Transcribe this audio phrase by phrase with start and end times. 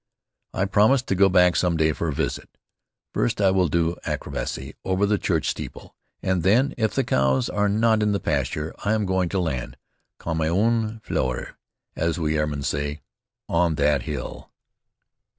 [0.51, 2.49] I promised to go back some day for a visit.
[3.13, 7.69] First I will do acrobacy over the church steeple, and then, if the cows are
[7.69, 9.77] not in the pasture, I am going to land,
[10.17, 11.55] comme une fleur,
[11.95, 13.03] as we airmen say,
[13.47, 14.51] on that hill.